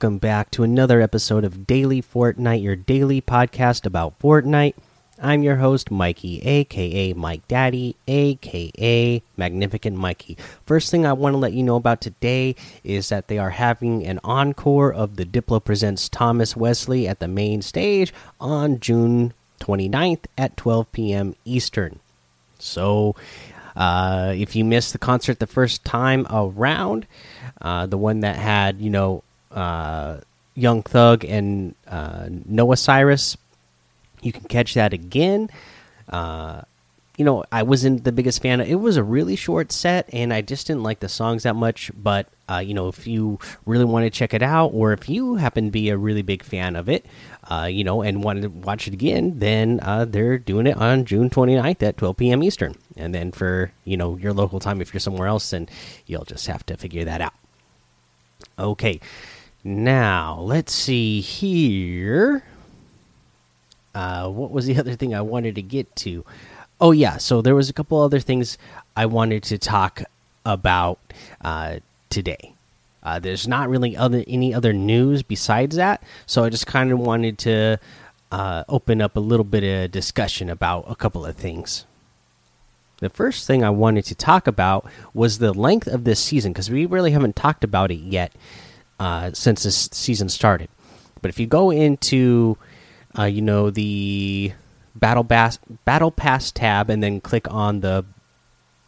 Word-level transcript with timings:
Welcome 0.00 0.18
back 0.18 0.52
to 0.52 0.62
another 0.62 1.00
episode 1.00 1.42
of 1.42 1.66
Daily 1.66 2.00
Fortnite, 2.00 2.62
your 2.62 2.76
daily 2.76 3.20
podcast 3.20 3.84
about 3.84 4.16
Fortnite. 4.20 4.74
I'm 5.20 5.42
your 5.42 5.56
host, 5.56 5.90
Mikey, 5.90 6.40
aka 6.42 7.14
Mike 7.14 7.48
Daddy, 7.48 7.96
aka 8.06 9.20
Magnificent 9.36 9.96
Mikey. 9.96 10.38
First 10.64 10.92
thing 10.92 11.04
I 11.04 11.14
want 11.14 11.32
to 11.34 11.38
let 11.38 11.52
you 11.52 11.64
know 11.64 11.74
about 11.74 12.00
today 12.00 12.54
is 12.84 13.08
that 13.08 13.26
they 13.26 13.38
are 13.38 13.50
having 13.50 14.06
an 14.06 14.20
encore 14.22 14.92
of 14.92 15.16
the 15.16 15.24
Diplo 15.24 15.64
Presents 15.64 16.08
Thomas 16.08 16.54
Wesley 16.54 17.08
at 17.08 17.18
the 17.18 17.26
main 17.26 17.60
stage 17.60 18.14
on 18.40 18.78
June 18.78 19.32
29th 19.58 20.26
at 20.38 20.56
12 20.56 20.92
p.m. 20.92 21.34
Eastern. 21.44 21.98
So, 22.60 23.16
uh, 23.74 24.32
if 24.36 24.54
you 24.54 24.64
missed 24.64 24.92
the 24.92 24.98
concert 24.98 25.40
the 25.40 25.48
first 25.48 25.84
time 25.84 26.24
around, 26.30 27.04
uh, 27.60 27.86
the 27.86 27.98
one 27.98 28.20
that 28.20 28.36
had, 28.36 28.80
you 28.80 28.90
know, 28.90 29.24
uh, 29.50 30.18
Young 30.54 30.82
Thug 30.82 31.24
and 31.24 31.74
uh, 31.86 32.28
Noah 32.44 32.76
Cyrus. 32.76 33.36
You 34.22 34.32
can 34.32 34.44
catch 34.44 34.74
that 34.74 34.92
again. 34.92 35.50
Uh, 36.08 36.62
you 37.18 37.24
know, 37.24 37.44
I 37.50 37.64
wasn't 37.64 38.04
the 38.04 38.12
biggest 38.12 38.40
fan. 38.40 38.60
It 38.60 38.76
was 38.76 38.96
a 38.96 39.02
really 39.02 39.34
short 39.34 39.72
set, 39.72 40.08
and 40.12 40.32
I 40.32 40.40
just 40.40 40.68
didn't 40.68 40.84
like 40.84 41.00
the 41.00 41.08
songs 41.08 41.42
that 41.42 41.56
much. 41.56 41.90
But 41.92 42.28
uh, 42.48 42.58
you 42.58 42.74
know, 42.74 42.86
if 42.86 43.08
you 43.08 43.40
really 43.66 43.84
want 43.84 44.04
to 44.04 44.10
check 44.10 44.32
it 44.32 44.42
out, 44.42 44.68
or 44.68 44.92
if 44.92 45.08
you 45.08 45.34
happen 45.34 45.66
to 45.66 45.70
be 45.72 45.90
a 45.90 45.96
really 45.96 46.22
big 46.22 46.44
fan 46.44 46.76
of 46.76 46.88
it, 46.88 47.04
uh, 47.50 47.68
you 47.70 47.82
know, 47.82 48.02
and 48.02 48.22
wanted 48.22 48.42
to 48.42 48.48
watch 48.48 48.86
it 48.86 48.94
again, 48.94 49.40
then 49.40 49.80
uh, 49.82 50.04
they're 50.04 50.38
doing 50.38 50.68
it 50.68 50.76
on 50.76 51.04
June 51.04 51.28
29th 51.28 51.82
at 51.82 51.96
12 51.96 52.16
p.m. 52.16 52.42
Eastern. 52.42 52.76
And 52.96 53.12
then 53.12 53.32
for 53.32 53.72
you 53.84 53.96
know 53.96 54.16
your 54.16 54.32
local 54.32 54.60
time, 54.60 54.80
if 54.80 54.94
you're 54.94 55.00
somewhere 55.00 55.26
else, 55.26 55.50
then 55.50 55.68
you'll 56.06 56.24
just 56.24 56.46
have 56.46 56.64
to 56.66 56.76
figure 56.76 57.04
that 57.04 57.20
out. 57.20 57.34
Okay, 58.60 59.00
now 59.68 60.40
let's 60.40 60.72
see 60.72 61.20
here. 61.20 62.42
Uh, 63.94 64.28
what 64.28 64.50
was 64.50 64.66
the 64.66 64.76
other 64.80 64.94
thing 64.94 65.14
I 65.14 65.20
wanted 65.20 65.54
to 65.56 65.62
get 65.62 65.94
to? 65.96 66.24
Oh 66.80 66.92
yeah, 66.92 67.18
so 67.18 67.42
there 67.42 67.54
was 67.54 67.68
a 67.68 67.72
couple 67.72 68.00
other 68.00 68.20
things 68.20 68.56
I 68.96 69.06
wanted 69.06 69.42
to 69.44 69.58
talk 69.58 70.02
about 70.46 70.98
uh, 71.42 71.78
today. 72.08 72.54
Uh, 73.02 73.18
there's 73.18 73.46
not 73.46 73.68
really 73.68 73.96
other 73.96 74.24
any 74.26 74.54
other 74.54 74.72
news 74.72 75.22
besides 75.22 75.76
that, 75.76 76.02
so 76.26 76.44
I 76.44 76.50
just 76.50 76.66
kind 76.66 76.90
of 76.92 76.98
wanted 76.98 77.38
to 77.38 77.78
uh, 78.30 78.64
open 78.68 79.00
up 79.00 79.16
a 79.16 79.20
little 79.20 79.44
bit 79.44 79.64
of 79.64 79.90
discussion 79.90 80.48
about 80.50 80.84
a 80.88 80.94
couple 80.94 81.24
of 81.26 81.36
things. 81.36 81.84
The 83.00 83.10
first 83.10 83.46
thing 83.46 83.62
I 83.62 83.70
wanted 83.70 84.04
to 84.06 84.14
talk 84.14 84.46
about 84.46 84.88
was 85.14 85.38
the 85.38 85.52
length 85.52 85.86
of 85.86 86.04
this 86.04 86.20
season 86.20 86.52
because 86.52 86.70
we 86.70 86.86
really 86.86 87.12
haven't 87.12 87.36
talked 87.36 87.62
about 87.62 87.90
it 87.90 88.00
yet 88.00 88.32
uh, 88.98 89.30
since 89.32 89.62
this 89.62 89.88
season 89.92 90.28
started. 90.28 90.68
But 91.20 91.30
if 91.30 91.40
you 91.40 91.46
go 91.46 91.70
into, 91.70 92.56
uh, 93.18 93.24
you 93.24 93.42
know, 93.42 93.70
the 93.70 94.52
battle 94.94 95.24
pass 95.24 95.58
battle 95.84 96.10
pass 96.10 96.50
tab 96.50 96.90
and 96.90 97.02
then 97.02 97.20
click 97.20 97.46
on 97.52 97.80
the 97.80 98.04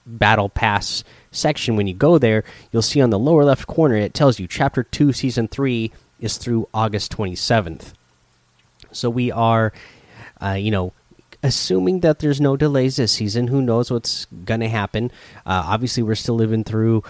battle 0.06 0.48
pass 0.48 1.05
section, 1.31 1.77
when 1.77 1.86
you 1.86 1.94
go 1.94 2.19
there, 2.19 2.44
you'll 2.70 2.83
see 2.83 3.00
on 3.00 3.11
the 3.11 3.19
lower 3.19 3.44
left 3.44 3.66
corner 3.66 3.97
it 3.97 4.14
tells 4.14 4.38
you 4.38 4.47
Chapter 4.47 4.83
Two, 4.83 5.12
Season 5.12 5.48
Three 5.48 5.92
is 6.20 6.37
through 6.37 6.69
August 6.72 7.10
twenty 7.10 7.34
seventh. 7.34 7.94
So 8.93 9.10
we 9.10 9.31
are, 9.31 9.72
uh, 10.41 10.53
you 10.53 10.70
know, 10.70 10.93
assuming 11.43 12.00
that 12.00 12.19
there's 12.19 12.41
no 12.41 12.56
delays 12.56 12.97
this 12.97 13.12
season. 13.12 13.49
Who 13.49 13.62
knows 13.62 13.91
what's 13.91 14.26
gonna 14.44 14.69
happen? 14.69 15.10
Uh, 15.47 15.62
obviously, 15.66 16.03
we're 16.03 16.15
still 16.15 16.34
living 16.37 16.65
through 16.65 17.03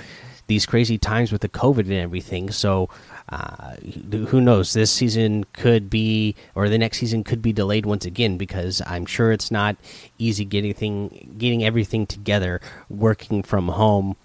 these 0.50 0.66
crazy 0.66 0.99
times 0.99 1.31
with 1.31 1.43
the 1.43 1.49
COVID 1.49 1.84
and 1.84 1.93
everything. 1.93 2.50
So, 2.50 2.91
uh, 3.28 3.77
who 3.77 4.41
knows? 4.41 4.72
This 4.72 4.91
season 4.91 5.44
could 5.53 5.88
be, 5.88 6.34
or 6.56 6.69
the 6.69 6.77
next 6.77 6.99
season 6.99 7.22
could 7.22 7.41
be 7.41 7.53
delayed 7.53 7.87
once 7.87 8.05
again 8.05 8.37
because 8.37 8.83
I'm 8.84 9.06
sure 9.06 9.31
it's 9.31 9.53
not 9.53 9.77
easy 10.19 10.44
getting 10.44 10.75
thing, 10.75 11.37
getting 11.39 11.62
everything 11.65 12.05
together, 12.05 12.60
working 12.89 13.44
from 13.44 13.69
home 13.69 14.16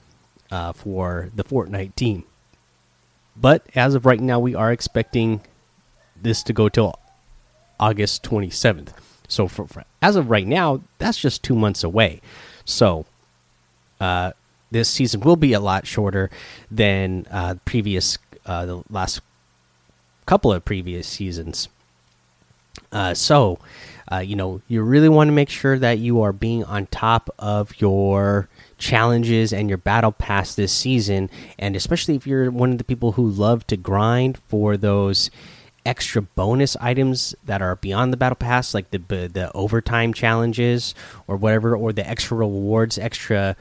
uh, 0.50 0.74
for 0.74 1.30
the 1.36 1.44
Fortnite 1.44 1.96
team. 1.96 2.24
But 3.38 3.62
as 3.76 3.94
of 3.94 4.08
right 4.08 4.20
now, 4.20 4.40
we 4.40 4.56
are 4.56 4.72
expecting 4.72 5.42
this 6.20 6.42
to 6.42 6.54
go 6.54 6.70
till 6.70 6.98
August 7.80 8.24
27th. 8.24 8.94
So, 9.28 9.48
for, 9.48 9.68
for 9.68 9.84
as 10.02 10.16
of 10.16 10.32
right 10.32 10.48
now, 10.48 10.82
that's 10.98 11.20
just 11.20 11.44
two 11.44 11.56
months 11.56 11.84
away. 11.84 12.20
So, 12.66 13.06
uh, 14.00 14.32
this 14.72 14.90
season 14.90 15.22
will 15.22 15.36
be 15.36 15.54
a 15.54 15.60
lot 15.60 15.88
shorter 15.88 16.30
than 16.70 17.26
uh, 17.32 17.56
previous 17.66 18.18
uh, 18.46 18.66
the 18.66 18.84
last 18.90 19.22
couple 20.26 20.52
of 20.52 20.66
previous 20.66 21.08
seasons. 21.08 21.70
Uh, 22.92 23.14
so, 23.14 23.60
uh, 24.12 24.18
you 24.18 24.36
know, 24.36 24.62
you 24.68 24.82
really 24.82 25.10
want 25.10 25.28
to 25.28 25.32
make 25.32 25.50
sure 25.50 25.78
that 25.80 26.00
you 26.00 26.22
are 26.22 26.34
being 26.34 26.64
on 26.64 26.86
top 26.88 27.30
of 27.40 27.80
your 27.80 28.48
challenges 28.78 29.54
and 29.54 29.70
your 29.70 29.78
battle 29.78 30.12
pass 30.12 30.56
this 30.56 30.72
season, 30.72 31.30
and 31.58 31.76
especially 31.76 32.16
if 32.16 32.28
you're 32.28 32.52
one 32.52 32.72
of 32.72 32.78
the 32.78 32.84
people 32.84 33.14
who 33.14 33.28
love 33.28 33.66
to 33.68 33.78
grind 33.78 34.38
for 34.48 34.78
those 34.78 35.32
extra 35.86 36.22
bonus 36.22 36.76
items 36.82 37.36
that 37.46 37.62
are 37.62 37.76
beyond 37.76 38.12
the 38.12 38.18
battle 38.18 38.36
pass, 38.36 38.74
like 38.74 38.92
the 38.92 38.98
the 38.98 39.52
overtime 39.54 40.14
challenges 40.14 40.96
or 41.28 41.38
whatever, 41.38 41.76
or 41.76 41.94
the 41.94 42.08
extra 42.08 42.38
rewards, 42.38 42.98
extra 42.98 43.56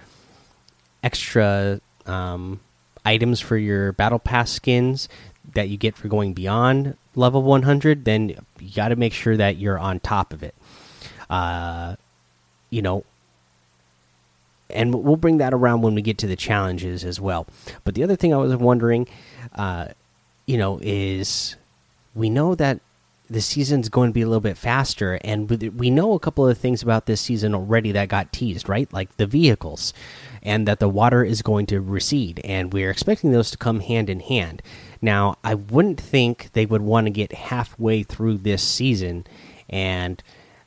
extra 1.05 1.81
um, 2.07 2.61
items 3.05 3.41
for 3.41 3.57
your 3.57 3.93
battle 3.93 4.19
pass 4.19 4.51
skins 4.51 5.09
that 5.53 5.69
you 5.69 5.77
get 5.77 5.97
for 5.97 6.09
going 6.09 6.33
beyond 6.33 6.97
level 7.15 7.43
100 7.43 8.05
then 8.05 8.31
you 8.59 8.75
got 8.75 8.89
to 8.89 8.97
make 8.97 9.13
sure 9.13 9.37
that 9.37 9.59
you're 9.59 9.79
on 9.79 10.01
top 10.01 10.33
of 10.33 10.43
it. 10.43 10.55
Uh, 11.31 11.97
you 12.71 12.83
know 12.83 13.05
and 14.71 14.95
we'll 14.95 15.17
bring 15.17 15.39
that 15.39 15.55
around 15.55 15.83
when 15.83 15.95
we 15.95 16.03
get 16.03 16.19
to 16.19 16.27
the 16.27 16.37
challenges 16.37 17.05
as 17.05 17.21
well. 17.21 17.47
But 17.85 17.95
the 17.95 18.03
other 18.03 18.17
thing 18.17 18.35
i 18.35 18.37
was 18.39 18.57
wondering 18.57 19.07
uh, 19.55 19.89
you 20.47 20.59
know 20.59 20.81
is 20.83 21.57
we 22.15 22.31
know 22.31 22.55
that 22.55 22.81
the 23.29 23.41
season's 23.41 23.89
going 23.89 24.11
to 24.11 24.15
be 24.15 24.23
a 24.23 24.27
little 24.27 24.41
bit 24.41 24.59
faster 24.59 25.19
and 25.25 25.49
we 25.79 25.91
know 25.91 26.12
a 26.12 26.19
couple 26.19 26.47
of 26.47 26.59
things 26.59 26.83
about 26.83 27.07
this 27.07 27.23
season 27.23 27.55
already 27.55 27.91
that 27.93 28.09
got 28.09 28.33
teased 28.33 28.69
right? 28.69 28.93
Like 28.93 29.17
the 29.17 29.27
vehicles 29.27 29.95
and 30.43 30.69
that 30.69 30.79
the 30.79 30.89
water 30.89 31.25
is 31.25 31.41
going 31.41 31.67
to 31.67 31.81
recede 31.81 32.41
and 32.45 32.73
we're 32.73 32.91
expecting 32.91 33.33
those 33.33 33.51
to 33.53 33.57
come 33.57 33.81
hand 33.81 34.11
in 34.11 34.21
hand. 34.21 34.62
Now 35.01 35.37
i 35.43 35.55
wouldn't 35.55 36.01
think 36.01 36.51
they 36.53 36.67
would 36.67 36.83
want 36.83 37.07
to 37.07 37.11
get 37.11 37.33
halfway 37.33 38.03
through 38.03 38.39
this 38.39 38.62
season 38.62 39.27
and 39.71 40.23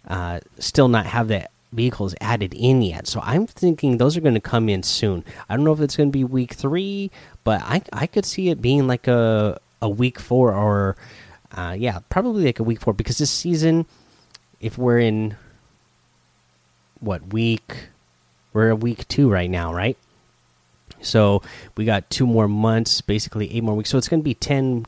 uh, 0.07 0.39
still 0.57 0.87
not 0.87 1.05
have 1.05 1.27
the 1.27 1.47
vehicles 1.73 2.15
added 2.21 2.55
in 2.55 2.81
yet. 2.81 3.05
So 3.05 3.19
i'm 3.23 3.45
thinking 3.45 3.97
those 3.97 4.17
are 4.17 4.21
going 4.21 4.33
to 4.33 4.41
come 4.41 4.67
in 4.67 4.81
soon. 4.81 5.23
I 5.47 5.55
don't 5.55 5.65
know 5.65 5.73
if 5.73 5.81
it's 5.81 5.95
going 5.95 6.09
to 6.09 6.17
be 6.17 6.23
week 6.23 6.53
three 6.53 7.11
but 7.43 7.61
i, 7.61 7.83
I 7.93 8.07
could 8.07 8.25
see 8.25 8.49
it 8.49 8.63
being 8.63 8.87
like 8.87 9.07
a, 9.07 9.59
a 9.79 9.87
week 9.89 10.19
four 10.19 10.55
or 10.55 10.95
uh, 11.57 11.75
yeah, 11.77 11.99
probably 12.09 12.45
like 12.45 12.59
a 12.59 12.63
week 12.63 12.79
four 12.79 12.93
because 12.93 13.17
this 13.17 13.31
season, 13.31 13.87
if 14.61 14.77
we're 14.77 14.99
in 14.99 15.35
what 16.99 17.33
week, 17.33 17.89
we're 18.53 18.69
a 18.69 18.75
week 18.75 19.07
two 19.07 19.29
right 19.29 19.49
now, 19.49 19.73
right? 19.73 19.97
So 21.01 21.41
we 21.75 21.83
got 21.83 22.09
two 22.11 22.27
more 22.27 22.47
months, 22.47 23.01
basically 23.01 23.53
eight 23.55 23.63
more 23.63 23.75
weeks. 23.75 23.89
So 23.89 23.97
it's 23.97 24.07
going 24.07 24.19
to 24.19 24.23
be 24.23 24.35
10, 24.35 24.85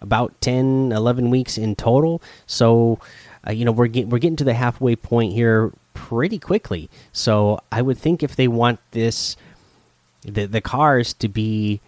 about 0.00 0.40
10, 0.40 0.92
11 0.92 1.30
weeks 1.30 1.58
in 1.58 1.74
total. 1.74 2.22
So, 2.46 3.00
uh, 3.46 3.52
you 3.52 3.64
know, 3.64 3.72
we're, 3.72 3.88
get, 3.88 4.08
we're 4.08 4.18
getting 4.18 4.36
to 4.36 4.44
the 4.44 4.54
halfway 4.54 4.94
point 4.94 5.32
here 5.32 5.72
pretty 5.94 6.38
quickly. 6.38 6.88
So 7.12 7.60
I 7.72 7.82
would 7.82 7.98
think 7.98 8.22
if 8.22 8.36
they 8.36 8.48
want 8.48 8.78
this, 8.92 9.36
the, 10.22 10.46
the 10.46 10.60
cars 10.60 11.12
to 11.14 11.28
be 11.28 11.80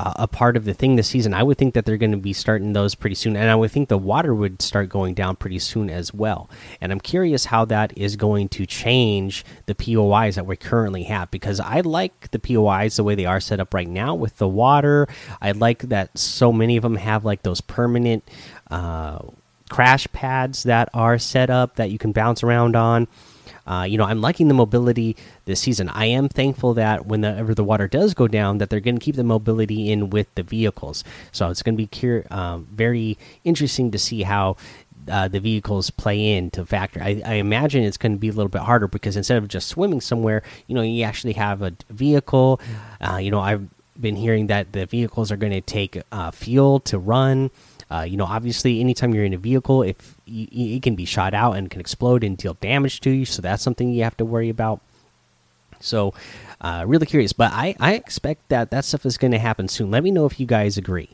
uh, 0.00 0.14
a 0.16 0.26
part 0.26 0.56
of 0.56 0.64
the 0.64 0.72
thing 0.72 0.96
this 0.96 1.08
season. 1.08 1.34
I 1.34 1.42
would 1.42 1.58
think 1.58 1.74
that 1.74 1.84
they're 1.84 1.98
going 1.98 2.12
to 2.12 2.16
be 2.16 2.32
starting 2.32 2.72
those 2.72 2.94
pretty 2.94 3.16
soon, 3.16 3.36
and 3.36 3.50
I 3.50 3.54
would 3.54 3.70
think 3.70 3.90
the 3.90 3.98
water 3.98 4.34
would 4.34 4.62
start 4.62 4.88
going 4.88 5.12
down 5.12 5.36
pretty 5.36 5.58
soon 5.58 5.90
as 5.90 6.14
well. 6.14 6.48
And 6.80 6.90
I'm 6.90 7.00
curious 7.00 7.44
how 7.44 7.66
that 7.66 7.96
is 7.98 8.16
going 8.16 8.48
to 8.50 8.64
change 8.64 9.44
the 9.66 9.74
POIs 9.74 10.36
that 10.36 10.46
we 10.46 10.56
currently 10.56 11.02
have 11.04 11.30
because 11.30 11.60
I 11.60 11.80
like 11.80 12.30
the 12.30 12.38
POIs 12.38 12.96
the 12.96 13.04
way 13.04 13.14
they 13.14 13.26
are 13.26 13.40
set 13.40 13.60
up 13.60 13.74
right 13.74 13.88
now 13.88 14.14
with 14.14 14.38
the 14.38 14.48
water. 14.48 15.06
I 15.42 15.52
like 15.52 15.80
that 15.90 16.18
so 16.18 16.50
many 16.50 16.78
of 16.78 16.82
them 16.82 16.96
have 16.96 17.26
like 17.26 17.42
those 17.42 17.60
permanent. 17.60 18.24
Uh, 18.70 19.18
crash 19.70 20.06
pads 20.12 20.64
that 20.64 20.90
are 20.92 21.18
set 21.18 21.48
up 21.48 21.76
that 21.76 21.90
you 21.90 21.98
can 21.98 22.12
bounce 22.12 22.42
around 22.42 22.76
on 22.76 23.08
uh, 23.66 23.84
you 23.84 23.96
know, 23.96 24.04
I'm 24.04 24.20
liking 24.20 24.48
the 24.48 24.54
mobility 24.54 25.16
this 25.44 25.60
season. 25.60 25.88
I 25.88 26.06
am 26.06 26.28
thankful 26.28 26.74
that 26.74 27.06
whenever 27.06 27.54
the 27.54 27.62
water 27.62 27.86
does 27.86 28.14
go 28.14 28.26
down, 28.26 28.58
that 28.58 28.68
they're 28.68 28.80
going 28.80 28.98
to 28.98 29.04
keep 29.04 29.14
the 29.14 29.22
mobility 29.22 29.92
in 29.92 30.10
with 30.10 30.34
the 30.34 30.42
vehicles. 30.42 31.04
So 31.30 31.50
it's 31.50 31.62
going 31.62 31.76
to 31.76 31.86
be 31.86 32.22
um, 32.30 32.66
very 32.72 33.16
interesting 33.44 33.92
to 33.92 33.98
see 33.98 34.22
how 34.22 34.56
uh, 35.08 35.28
the 35.28 35.38
vehicles 35.38 35.90
play 35.90 36.36
into 36.36 36.66
factor. 36.66 37.00
I, 37.00 37.22
I, 37.24 37.34
imagine 37.34 37.84
it's 37.84 37.96
going 37.96 38.12
to 38.12 38.18
be 38.18 38.28
a 38.28 38.32
little 38.32 38.50
bit 38.50 38.62
harder 38.62 38.86
because 38.86 39.16
instead 39.16 39.38
of 39.38 39.48
just 39.48 39.68
swimming 39.68 40.00
somewhere, 40.00 40.42
you 40.66 40.74
know, 40.74 40.82
you 40.82 41.04
actually 41.04 41.32
have 41.34 41.62
a 41.62 41.72
vehicle. 41.88 42.60
Uh, 43.00 43.16
you 43.16 43.30
know, 43.30 43.40
I've 43.40 43.68
been 43.98 44.16
hearing 44.16 44.48
that 44.48 44.72
the 44.72 44.86
vehicles 44.86 45.32
are 45.32 45.36
going 45.36 45.52
to 45.52 45.60
take 45.60 46.00
uh, 46.12 46.30
fuel 46.32 46.80
to 46.80 46.98
run. 46.98 47.50
Uh, 47.90 48.02
you 48.02 48.16
know, 48.16 48.24
obviously, 48.24 48.80
anytime 48.80 49.14
you're 49.14 49.24
in 49.24 49.34
a 49.34 49.38
vehicle, 49.38 49.82
if 49.82 50.16
it 50.26 50.82
can 50.82 50.94
be 50.94 51.04
shot 51.04 51.34
out 51.34 51.52
and 51.52 51.70
can 51.70 51.80
explode 51.80 52.22
and 52.22 52.36
deal 52.36 52.54
damage 52.54 53.00
to 53.00 53.10
you, 53.10 53.24
so 53.24 53.42
that's 53.42 53.62
something 53.62 53.92
you 53.92 54.04
have 54.04 54.16
to 54.16 54.24
worry 54.24 54.48
about. 54.48 54.80
So, 55.80 56.14
uh, 56.60 56.84
really 56.86 57.06
curious, 57.06 57.32
but 57.32 57.52
I 57.52 57.74
I 57.80 57.94
expect 57.94 58.48
that 58.50 58.70
that 58.70 58.84
stuff 58.84 59.04
is 59.06 59.16
going 59.16 59.32
to 59.32 59.38
happen 59.38 59.66
soon. 59.66 59.90
Let 59.90 60.04
me 60.04 60.10
know 60.10 60.26
if 60.26 60.38
you 60.38 60.46
guys 60.46 60.76
agree. 60.76 61.10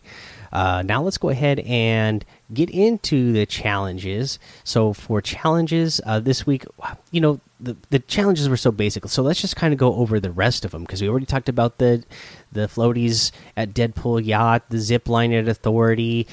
Uh, 0.52 0.82
now 0.82 1.02
let's 1.02 1.18
go 1.18 1.28
ahead 1.28 1.60
and 1.60 2.24
get 2.52 2.70
into 2.70 3.32
the 3.32 3.46
challenges. 3.46 4.38
So 4.64 4.92
for 4.92 5.20
challenges 5.20 6.00
uh, 6.06 6.20
this 6.20 6.46
week, 6.46 6.64
you 7.10 7.20
know 7.20 7.40
the 7.60 7.76
the 7.90 7.98
challenges 8.00 8.48
were 8.48 8.56
so 8.56 8.70
basic. 8.70 9.06
So 9.08 9.22
let's 9.22 9.40
just 9.40 9.56
kind 9.56 9.72
of 9.72 9.78
go 9.78 9.94
over 9.94 10.20
the 10.20 10.30
rest 10.30 10.64
of 10.64 10.72
them 10.72 10.82
because 10.82 11.00
we 11.00 11.08
already 11.08 11.26
talked 11.26 11.48
about 11.48 11.78
the 11.78 12.04
the 12.52 12.68
floaties 12.68 13.32
at 13.56 13.72
Deadpool 13.74 14.24
Yacht, 14.24 14.64
the 14.70 14.78
zip 14.78 15.08
line 15.08 15.32
at 15.32 15.48
Authority, 15.48 16.26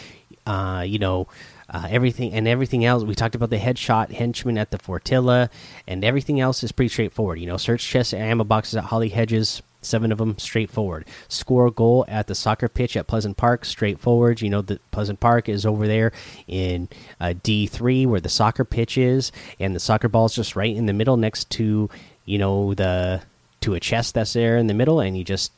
uh, 0.45 0.83
you 0.85 0.99
know. 0.99 1.27
Uh, 1.69 1.87
everything 1.89 2.33
and 2.33 2.47
everything 2.47 2.85
else. 2.85 3.03
We 3.03 3.15
talked 3.15 3.33
about 3.33 3.49
the 3.49 3.57
headshot 3.57 4.11
henchman 4.11 4.59
at 4.59 4.69
the 4.69 4.77
Fortilla, 4.77 5.49
and 5.87 6.03
everything 6.03 6.39
else 6.39 6.63
is 6.63 6.71
pretty 6.71 6.89
straightforward. 6.89 7.39
You 7.39 7.47
know, 7.47 7.57
search 7.57 7.83
chests 7.83 8.13
and 8.13 8.21
ammo 8.21 8.43
boxes 8.43 8.75
at 8.75 8.83
Holly 8.83 9.09
Hedges, 9.09 9.63
seven 9.85 10.11
of 10.11 10.17
them 10.17 10.37
straightforward. 10.37 11.05
Score 11.27 11.67
a 11.67 11.71
goal 11.71 12.05
at 12.07 12.27
the 12.27 12.35
soccer 12.35 12.67
pitch 12.67 12.95
at 12.95 13.07
Pleasant 13.07 13.37
Park, 13.37 13.65
straightforward. 13.65 14.41
You 14.41 14.49
know, 14.49 14.61
the 14.61 14.79
Pleasant 14.91 15.19
Park 15.19 15.49
is 15.49 15.65
over 15.65 15.87
there 15.87 16.11
in 16.47 16.89
uh, 17.19 17.33
D3 17.43 18.07
where 18.07 18.21
the 18.21 18.29
soccer 18.29 18.65
pitch 18.65 18.97
is, 18.97 19.31
and 19.59 19.75
the 19.75 19.79
soccer 19.79 20.09
ball 20.09 20.25
is 20.25 20.35
just 20.35 20.55
right 20.55 20.75
in 20.75 20.85
the 20.85 20.93
middle 20.93 21.17
next 21.17 21.49
to, 21.51 21.89
you 22.25 22.37
know, 22.37 22.73
the 22.73 23.21
to 23.61 23.73
a 23.73 23.79
chest 23.79 24.13
that's 24.13 24.33
there 24.33 24.57
in 24.57 24.67
the 24.67 24.73
middle, 24.73 24.99
and 24.99 25.17
you 25.17 25.23
just 25.23 25.51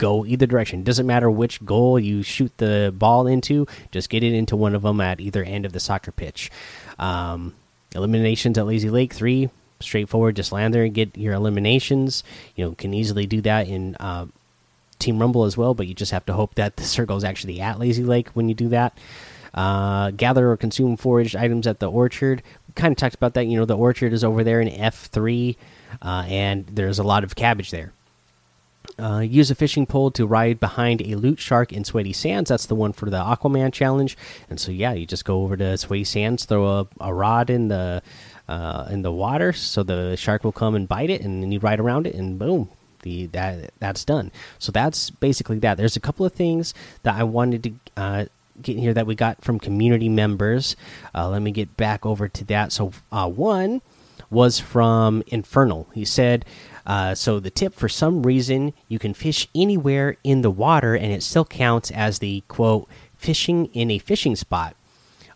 go 0.00 0.26
either 0.26 0.46
direction. 0.46 0.82
Doesn't 0.82 1.06
matter 1.06 1.30
which 1.30 1.64
goal 1.64 2.00
you 2.00 2.22
shoot 2.24 2.50
the 2.56 2.92
ball 2.96 3.28
into, 3.28 3.66
just 3.92 4.10
get 4.10 4.24
it 4.24 4.32
into 4.32 4.56
one 4.56 4.74
of 4.74 4.82
them 4.82 5.00
at 5.00 5.20
either 5.20 5.44
end 5.44 5.66
of 5.66 5.72
the 5.72 5.78
soccer 5.78 6.10
pitch. 6.10 6.50
Um, 6.98 7.54
eliminations 7.94 8.58
at 8.58 8.66
Lazy 8.66 8.90
Lake 8.90 9.12
three 9.12 9.50
straightforward. 9.78 10.36
Just 10.36 10.52
land 10.52 10.74
there 10.74 10.84
and 10.84 10.94
get 10.94 11.16
your 11.16 11.34
eliminations. 11.34 12.24
You 12.56 12.64
know, 12.64 12.72
can 12.72 12.94
easily 12.94 13.26
do 13.26 13.40
that 13.42 13.68
in 13.68 13.94
uh, 13.96 14.26
Team 14.98 15.18
Rumble 15.18 15.44
as 15.44 15.56
well, 15.56 15.74
but 15.74 15.86
you 15.86 15.94
just 15.94 16.12
have 16.12 16.26
to 16.26 16.32
hope 16.32 16.54
that 16.54 16.76
the 16.76 16.84
circle 16.84 17.16
is 17.16 17.24
actually 17.24 17.60
at 17.60 17.78
Lazy 17.78 18.04
Lake 18.04 18.28
when 18.30 18.48
you 18.48 18.54
do 18.54 18.68
that. 18.68 18.96
Uh, 19.52 20.12
gather 20.12 20.50
or 20.50 20.56
consume 20.56 20.96
foraged 20.96 21.34
items 21.34 21.66
at 21.66 21.80
the 21.80 21.90
orchard. 21.90 22.42
We 22.68 22.74
kind 22.74 22.92
of 22.92 22.98
talked 22.98 23.16
about 23.16 23.34
that. 23.34 23.46
You 23.46 23.58
know, 23.58 23.64
the 23.64 23.76
orchard 23.76 24.12
is 24.12 24.22
over 24.22 24.44
there 24.44 24.60
in 24.60 24.68
F3, 24.68 25.56
uh, 26.00 26.24
and 26.28 26.66
there's 26.66 27.00
a 27.00 27.02
lot 27.02 27.24
of 27.24 27.34
cabbage 27.34 27.70
there. 27.72 27.92
Uh, 29.00 29.20
use 29.20 29.50
a 29.50 29.54
fishing 29.54 29.86
pole 29.86 30.10
to 30.10 30.26
ride 30.26 30.60
behind 30.60 31.00
a 31.00 31.14
loot 31.14 31.40
shark 31.40 31.72
in 31.72 31.84
Sweaty 31.84 32.12
Sands. 32.12 32.50
That's 32.50 32.66
the 32.66 32.74
one 32.74 32.92
for 32.92 33.08
the 33.08 33.16
Aquaman 33.16 33.72
challenge. 33.72 34.16
And 34.50 34.60
so, 34.60 34.70
yeah, 34.70 34.92
you 34.92 35.06
just 35.06 35.24
go 35.24 35.42
over 35.42 35.56
to 35.56 35.78
Sweaty 35.78 36.04
Sands, 36.04 36.44
throw 36.44 36.66
a, 36.66 36.86
a 37.00 37.14
rod 37.14 37.48
in 37.48 37.68
the 37.68 38.02
uh, 38.46 38.88
in 38.90 39.02
the 39.02 39.12
water, 39.12 39.52
so 39.52 39.84
the 39.84 40.16
shark 40.16 40.42
will 40.42 40.52
come 40.52 40.74
and 40.74 40.88
bite 40.88 41.08
it, 41.08 41.20
and 41.22 41.40
then 41.40 41.52
you 41.52 41.60
ride 41.60 41.78
around 41.78 42.04
it, 42.04 42.16
and 42.16 42.36
boom, 42.36 42.68
the 43.02 43.26
that 43.26 43.72
that's 43.78 44.04
done. 44.04 44.32
So 44.58 44.72
that's 44.72 45.08
basically 45.08 45.60
that. 45.60 45.76
There's 45.76 45.96
a 45.96 46.00
couple 46.00 46.26
of 46.26 46.32
things 46.32 46.74
that 47.04 47.14
I 47.14 47.22
wanted 47.22 47.62
to 47.62 47.72
uh, 47.96 48.24
get 48.60 48.76
here 48.76 48.92
that 48.92 49.06
we 49.06 49.14
got 49.14 49.44
from 49.44 49.60
community 49.60 50.08
members. 50.08 50.74
Uh, 51.14 51.28
let 51.28 51.42
me 51.42 51.52
get 51.52 51.76
back 51.76 52.04
over 52.04 52.28
to 52.28 52.44
that. 52.46 52.72
So 52.72 52.92
uh, 53.12 53.28
one 53.28 53.82
was 54.30 54.58
from 54.58 55.22
Infernal. 55.28 55.88
He 55.94 56.04
said. 56.04 56.44
Uh, 56.86 57.14
so 57.14 57.40
the 57.40 57.50
tip 57.50 57.74
for 57.74 57.88
some 57.88 58.22
reason 58.22 58.72
you 58.88 58.98
can 58.98 59.14
fish 59.14 59.48
anywhere 59.54 60.16
in 60.24 60.42
the 60.42 60.50
water 60.50 60.94
and 60.94 61.12
it 61.12 61.22
still 61.22 61.44
counts 61.44 61.90
as 61.90 62.18
the 62.18 62.42
quote 62.48 62.88
fishing 63.16 63.66
in 63.66 63.90
a 63.90 63.98
fishing 63.98 64.36
spot 64.36 64.74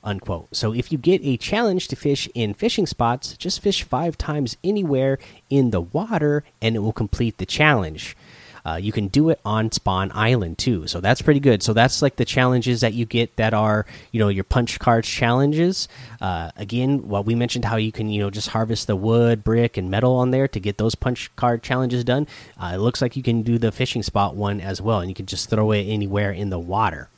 unquote. 0.04 0.54
So 0.54 0.72
if 0.72 0.92
you 0.92 0.98
get 0.98 1.24
a 1.24 1.36
challenge 1.36 1.88
to 1.88 1.96
fish 1.96 2.28
in 2.34 2.54
fishing 2.54 2.86
spots, 2.86 3.36
just 3.36 3.60
fish 3.60 3.82
five 3.82 4.16
times 4.18 4.56
anywhere 4.62 5.18
in 5.50 5.70
the 5.70 5.80
water 5.80 6.44
and 6.60 6.76
it 6.76 6.80
will 6.80 6.92
complete 6.92 7.38
the 7.38 7.46
challenge. 7.46 8.16
Uh, 8.64 8.76
you 8.76 8.92
can 8.92 9.08
do 9.08 9.28
it 9.28 9.38
on 9.44 9.70
Spawn 9.70 10.10
Island 10.14 10.56
too, 10.58 10.86
so 10.86 11.00
that's 11.00 11.20
pretty 11.20 11.40
good. 11.40 11.62
So 11.62 11.72
that's 11.72 12.00
like 12.00 12.16
the 12.16 12.24
challenges 12.24 12.80
that 12.80 12.94
you 12.94 13.04
get 13.04 13.36
that 13.36 13.52
are 13.52 13.84
you 14.10 14.18
know 14.18 14.28
your 14.28 14.44
punch 14.44 14.78
cards 14.78 15.08
challenges. 15.08 15.86
Uh, 16.20 16.50
again, 16.56 17.08
well, 17.08 17.22
we 17.22 17.34
mentioned 17.34 17.66
how 17.66 17.76
you 17.76 17.92
can 17.92 18.08
you 18.08 18.20
know 18.20 18.30
just 18.30 18.48
harvest 18.48 18.86
the 18.86 18.96
wood, 18.96 19.44
brick, 19.44 19.76
and 19.76 19.90
metal 19.90 20.16
on 20.16 20.30
there 20.30 20.48
to 20.48 20.60
get 20.60 20.78
those 20.78 20.94
punch 20.94 21.34
card 21.36 21.62
challenges 21.62 22.04
done. 22.04 22.26
Uh, 22.58 22.72
it 22.74 22.78
looks 22.78 23.02
like 23.02 23.16
you 23.16 23.22
can 23.22 23.42
do 23.42 23.58
the 23.58 23.70
fishing 23.70 24.02
spot 24.02 24.34
one 24.34 24.60
as 24.60 24.80
well, 24.80 25.00
and 25.00 25.10
you 25.10 25.14
can 25.14 25.26
just 25.26 25.50
throw 25.50 25.70
it 25.72 25.82
anywhere 25.82 26.32
in 26.32 26.50
the 26.50 26.58
water. 26.58 27.08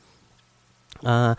Uh, 1.03 1.35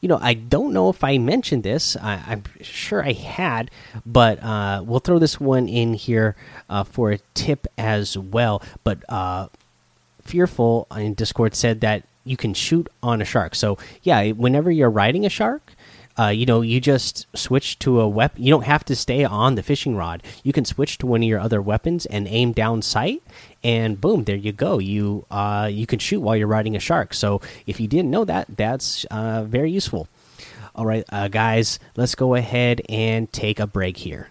you 0.00 0.08
know, 0.08 0.18
I 0.20 0.34
don't 0.34 0.72
know 0.72 0.88
if 0.90 1.02
I 1.02 1.18
mentioned 1.18 1.62
this. 1.62 1.96
I, 1.96 2.32
am 2.32 2.44
sure 2.60 3.04
I 3.04 3.12
had, 3.12 3.70
but 4.06 4.42
uh, 4.42 4.82
we'll 4.84 5.00
throw 5.00 5.18
this 5.18 5.40
one 5.40 5.68
in 5.68 5.94
here 5.94 6.36
uh, 6.68 6.84
for 6.84 7.10
a 7.10 7.18
tip 7.34 7.66
as 7.76 8.16
well. 8.16 8.62
But 8.84 8.98
uh, 9.08 9.48
Fearful 10.22 10.86
in 10.96 11.14
Discord 11.14 11.54
said 11.54 11.80
that 11.80 12.04
you 12.24 12.36
can 12.36 12.54
shoot 12.54 12.88
on 13.02 13.20
a 13.20 13.24
shark. 13.24 13.54
So, 13.54 13.78
yeah, 14.02 14.30
whenever 14.32 14.70
you're 14.70 14.90
riding 14.90 15.24
a 15.26 15.30
shark, 15.30 15.72
uh, 16.18 16.28
you 16.28 16.46
know, 16.46 16.60
you 16.60 16.80
just 16.80 17.26
switch 17.36 17.78
to 17.80 18.00
a 18.00 18.08
weapon. 18.08 18.42
You 18.42 18.50
don't 18.50 18.64
have 18.64 18.84
to 18.86 18.96
stay 18.96 19.24
on 19.24 19.54
the 19.54 19.62
fishing 19.62 19.96
rod. 19.96 20.22
You 20.42 20.52
can 20.52 20.64
switch 20.64 20.98
to 20.98 21.06
one 21.06 21.22
of 21.22 21.28
your 21.28 21.40
other 21.40 21.62
weapons 21.62 22.06
and 22.06 22.26
aim 22.28 22.52
down 22.52 22.82
sight, 22.82 23.22
and 23.62 24.00
boom, 24.00 24.24
there 24.24 24.36
you 24.36 24.52
go. 24.52 24.78
You 24.78 25.26
uh, 25.30 25.68
you 25.70 25.86
can 25.86 25.98
shoot 25.98 26.20
while 26.20 26.36
you're 26.36 26.48
riding 26.48 26.76
a 26.76 26.80
shark. 26.80 27.14
So 27.14 27.40
if 27.66 27.78
you 27.80 27.86
didn't 27.86 28.10
know 28.10 28.24
that, 28.24 28.56
that's 28.56 29.04
uh, 29.10 29.44
very 29.44 29.70
useful. 29.70 30.08
All 30.74 30.86
right, 30.86 31.04
uh, 31.10 31.28
guys, 31.28 31.78
let's 31.96 32.14
go 32.14 32.34
ahead 32.34 32.82
and 32.88 33.32
take 33.32 33.58
a 33.58 33.66
break 33.66 33.96
here. 33.96 34.30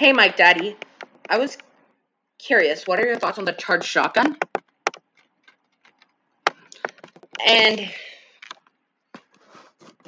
Hey, 0.00 0.14
Mike 0.14 0.38
Daddy. 0.38 0.78
I 1.28 1.36
was 1.36 1.58
curious, 2.38 2.86
what 2.86 2.98
are 2.98 3.04
your 3.04 3.16
thoughts 3.16 3.38
on 3.38 3.44
the 3.44 3.52
charged 3.52 3.84
shotgun? 3.84 4.34
And 7.46 7.92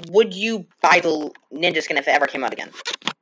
would 0.09 0.33
you 0.33 0.65
buy 0.81 1.01
the 1.01 1.31
ninja 1.53 1.83
skin 1.83 1.99
if 1.99 2.09
it 2.09 2.13
ever 2.13 2.27
came 2.27 2.43
out 2.43 2.55
again? 2.55 2.71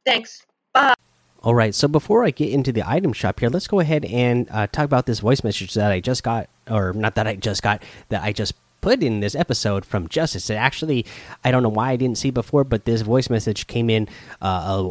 Thanks. 0.06 0.46
Bye. 0.72 0.94
All 1.42 1.56
right, 1.56 1.74
so 1.74 1.88
before 1.88 2.24
I 2.24 2.30
get 2.30 2.50
into 2.50 2.70
the 2.70 2.88
item 2.88 3.14
shop 3.14 3.40
here, 3.40 3.48
let's 3.48 3.66
go 3.66 3.80
ahead 3.80 4.04
and 4.04 4.46
uh, 4.52 4.68
talk 4.68 4.84
about 4.84 5.06
this 5.06 5.18
voice 5.18 5.42
message 5.42 5.74
that 5.74 5.90
I 5.90 5.98
just 5.98 6.22
got, 6.22 6.48
or 6.70 6.92
not 6.92 7.16
that 7.16 7.26
I 7.26 7.34
just 7.34 7.64
got, 7.64 7.82
that 8.10 8.22
I 8.22 8.32
just 8.32 8.54
put 8.80 9.02
in 9.02 9.18
this 9.18 9.34
episode 9.34 9.84
from 9.84 10.06
Justice. 10.06 10.48
It 10.48 10.54
actually, 10.54 11.04
I 11.42 11.50
don't 11.50 11.64
know 11.64 11.68
why 11.68 11.90
I 11.90 11.96
didn't 11.96 12.18
see 12.18 12.30
before, 12.30 12.62
but 12.62 12.84
this 12.84 13.00
voice 13.00 13.28
message 13.28 13.66
came 13.66 13.90
in 13.90 14.08
uh, 14.40 14.46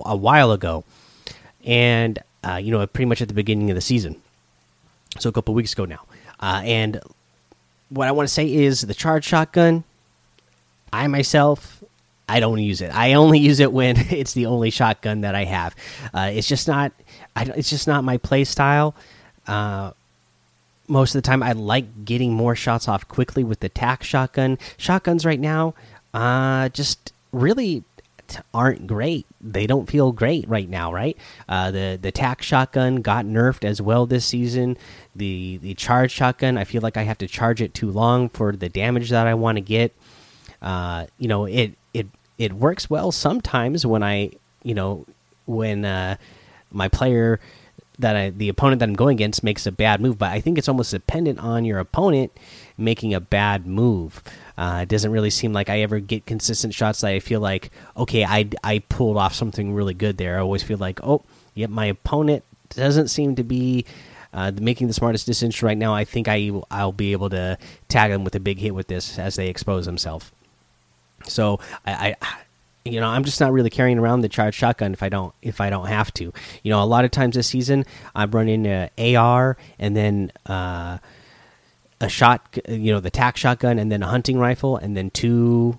a, 0.06 0.10
a 0.10 0.16
while 0.18 0.52
ago 0.52 0.84
and 1.70 2.18
uh, 2.44 2.56
you 2.56 2.72
know 2.72 2.86
pretty 2.88 3.06
much 3.06 3.22
at 3.22 3.28
the 3.28 3.34
beginning 3.34 3.70
of 3.70 3.76
the 3.76 3.82
season, 3.82 4.20
so 5.20 5.30
a 5.30 5.32
couple 5.32 5.54
weeks 5.54 5.72
ago 5.72 5.86
now. 5.86 6.04
Uh, 6.40 6.62
and 6.66 7.00
what 7.90 8.08
I 8.08 8.12
want 8.12 8.28
to 8.28 8.34
say 8.34 8.52
is 8.52 8.82
the 8.82 8.94
charge 8.96 9.24
shotgun. 9.24 9.84
I 10.92 11.06
myself, 11.08 11.84
I 12.28 12.40
don't 12.40 12.58
use 12.58 12.82
it. 12.82 12.94
I 12.94 13.14
only 13.14 13.38
use 13.38 13.60
it 13.60 13.72
when 13.72 13.98
it's 14.10 14.34
the 14.34 14.48
only 14.48 14.72
shotgun 14.72 15.22
that 15.22 15.36
I 15.36 15.46
have. 15.46 15.76
Uh, 16.12 16.32
it's 16.34 16.48
just 16.48 16.68
not. 16.68 16.92
I, 17.36 17.44
it's 17.56 17.70
just 17.70 17.88
not 17.88 18.04
my 18.04 18.18
play 18.18 18.44
style. 18.44 18.96
Uh, 19.48 19.92
most 20.88 21.14
of 21.14 21.22
the 21.22 21.28
time, 21.28 21.44
I 21.44 21.52
like 21.52 22.04
getting 22.04 22.34
more 22.34 22.56
shots 22.56 22.88
off 22.88 23.08
quickly 23.08 23.44
with 23.44 23.60
the 23.60 23.70
tac 23.70 24.02
shotgun. 24.04 24.58
Shotguns 24.78 25.24
right 25.24 25.40
now, 25.40 25.76
uh, 26.16 26.70
just 26.70 27.14
really 27.32 27.84
aren't 28.54 28.88
great. 28.88 29.26
They 29.42 29.68
don't 29.68 29.90
feel 29.90 30.12
great 30.12 30.48
right 30.48 30.70
now, 30.70 30.94
right? 30.94 31.18
Uh, 31.48 31.72
the 31.72 32.00
the 32.02 32.12
tac 32.12 32.42
shotgun 32.42 32.98
got 32.98 33.26
nerfed 33.26 33.64
as 33.64 33.82
well 33.82 34.06
this 34.06 34.26
season. 34.26 34.78
The 35.16 35.58
the 35.58 35.74
charge 35.74 36.12
shotgun, 36.12 36.58
I 36.58 36.64
feel 36.64 36.82
like 36.82 36.98
I 36.98 37.04
have 37.04 37.18
to 37.20 37.28
charge 37.28 37.62
it 37.62 37.74
too 37.74 37.92
long 37.92 38.30
for 38.30 38.52
the 38.52 38.70
damage 38.70 39.10
that 39.10 39.28
I 39.28 39.34
want 39.34 39.58
to 39.58 39.62
get. 39.62 39.96
Uh, 40.62 41.08
you 41.18 41.28
know, 41.28 41.46
it 41.46 41.74
it 41.94 42.08
it 42.38 42.54
works 42.54 42.90
well 42.90 43.12
sometimes 43.12 43.86
when 43.86 44.04
I 44.04 44.32
you 44.64 44.74
know 44.74 45.06
when 45.46 45.86
uh, 45.86 46.18
my 46.72 46.88
player 46.88 47.40
that 48.00 48.16
I, 48.16 48.30
the 48.30 48.50
opponent 48.50 48.80
that 48.80 48.90
I'm 48.90 48.96
going 48.96 49.16
against 49.16 49.44
makes 49.44 49.68
a 49.68 49.72
bad 49.72 50.02
move, 50.02 50.18
but 50.18 50.32
I 50.32 50.42
think 50.42 50.58
it's 50.58 50.70
almost 50.70 50.92
dependent 50.92 51.40
on 51.40 51.66
your 51.66 51.80
opponent 51.80 52.32
making 52.78 53.14
a 53.14 53.20
bad 53.20 53.68
move. 53.68 54.24
Uh, 54.58 54.80
it 54.84 54.90
doesn't 54.90 55.12
really 55.12 55.30
seem 55.30 55.54
like 55.54 55.70
I 55.70 55.82
ever 55.82 56.00
get 56.00 56.26
consistent 56.26 56.74
shots 56.74 57.02
that 57.02 57.12
I 57.12 57.20
feel 57.20 57.42
like, 57.42 57.72
okay, 57.96 58.26
I, 58.26 58.50
I 58.64 58.80
pulled 58.80 59.18
off 59.18 59.36
something 59.36 59.74
really 59.74 59.94
good 59.94 60.18
there. 60.18 60.38
I 60.38 60.42
always 60.42 60.64
feel 60.64 60.78
like, 60.78 61.00
oh, 61.04 61.24
yep, 61.54 61.70
my 61.70 61.86
opponent 61.86 62.44
doesn't 62.70 63.10
seem 63.10 63.36
to 63.36 63.44
be 63.44 63.86
uh, 64.34 64.52
making 64.60 64.88
the 64.88 64.94
smartest 64.94 65.26
decision 65.26 65.66
right 65.66 65.78
now. 65.78 65.94
I 65.94 66.06
think 66.06 66.28
I 66.28 66.52
I'll 66.72 66.92
be 66.92 67.12
able 67.12 67.30
to 67.32 67.58
tag 67.88 68.12
them 68.12 68.24
with 68.24 68.36
a 68.36 68.40
big 68.40 68.60
hit 68.60 68.76
with 68.76 68.88
this 68.88 69.18
as 69.18 69.36
they 69.36 69.48
expose 69.48 69.86
themselves. 69.86 70.32
So 71.24 71.60
I, 71.86 72.16
I 72.22 72.38
you 72.92 73.00
know 73.00 73.08
i'm 73.08 73.24
just 73.24 73.40
not 73.40 73.52
really 73.52 73.70
carrying 73.70 73.98
around 74.00 74.22
the 74.22 74.30
charged 74.30 74.58
shotgun 74.58 74.94
if 74.94 75.04
i 75.04 75.10
don't 75.10 75.34
if 75.42 75.62
i 75.62 75.70
don't 75.70 75.88
have 75.88 76.14
to. 76.14 76.34
You 76.64 76.72
know 76.72 76.84
a 76.84 76.86
lot 76.86 77.06
of 77.06 77.12
times 77.12 77.36
this 77.36 77.48
season 77.48 77.86
i'm 78.16 78.32
running 78.32 78.66
a 78.66 79.16
ar 79.16 79.58
and 79.78 79.96
then 79.96 80.32
uh, 80.46 80.98
a 82.02 82.10
shot 82.10 82.58
you 82.68 82.92
know 82.92 83.00
the 83.00 83.12
tac 83.12 83.38
shotgun 83.38 83.80
and 83.80 83.92
then 83.92 84.04
a 84.04 84.08
hunting 84.08 84.38
rifle 84.38 84.78
and 84.78 84.96
then 84.96 85.10
two 85.10 85.78